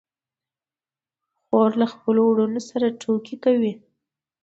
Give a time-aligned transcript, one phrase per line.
[1.45, 3.73] خور له خپلو وروڼو سره ټوکې کوي.